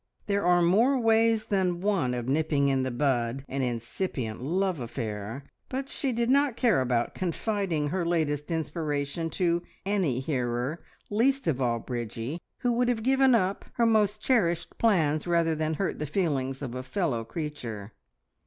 There 0.25 0.43
are 0.43 0.63
more 0.63 0.97
ways 0.99 1.45
than 1.45 1.79
one 1.79 2.15
of 2.15 2.27
nipping 2.27 2.69
in 2.69 2.81
the 2.81 2.89
bud 2.89 3.45
an 3.47 3.61
incipient 3.61 4.41
love 4.41 4.79
affair, 4.79 5.43
but 5.69 5.89
she 5.89 6.11
did 6.11 6.27
not 6.27 6.57
care 6.57 6.81
about 6.81 7.13
confiding 7.13 7.89
her 7.89 8.03
latest 8.03 8.49
inspiration 8.49 9.29
to 9.29 9.61
any 9.85 10.19
hearer, 10.19 10.81
least 11.11 11.47
of 11.47 11.61
all 11.61 11.77
to 11.79 11.85
Bridgie, 11.85 12.41
who 12.61 12.71
would 12.71 12.89
have 12.89 13.03
given 13.03 13.35
up 13.35 13.65
her 13.73 13.85
most 13.85 14.19
cherished 14.23 14.75
plans 14.79 15.27
rather 15.27 15.53
than 15.53 15.75
hurt 15.75 15.99
the 15.99 16.07
feelings 16.07 16.63
of 16.63 16.73
a 16.73 16.81
fellow 16.81 17.23
creature. 17.23 17.93